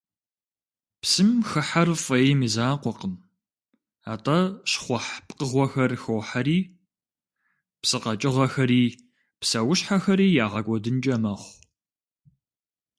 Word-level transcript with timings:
Псым 1.01 1.31
хыхьэр 1.49 1.89
фӀейм 2.03 2.39
и 2.47 2.49
закъуэкъым, 2.55 3.15
атӀэ 4.13 4.39
щхъухь 4.69 5.11
пкъыгъуэхэр 5.27 5.91
хохьэри 6.03 6.59
псы 7.81 7.97
къэкӀыгъэхэри 8.03 8.83
псэущхьэхэри 9.39 10.27
ягъэкӀуэдынкӀэ 10.45 11.15
мэхъу. 11.23 11.53